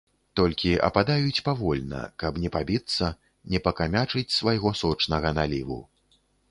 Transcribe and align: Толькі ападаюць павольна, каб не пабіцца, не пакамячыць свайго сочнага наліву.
Толькі 0.39 0.71
ападаюць 0.87 1.43
павольна, 1.49 2.01
каб 2.25 2.41
не 2.47 2.53
пабіцца, 2.57 3.13
не 3.55 3.63
пакамячыць 3.69 4.29
свайго 4.41 4.69
сочнага 4.85 5.29
наліву. 5.41 5.79